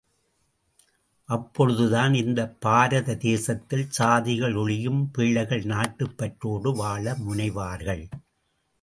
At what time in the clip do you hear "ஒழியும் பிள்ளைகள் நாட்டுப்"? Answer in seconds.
4.55-6.17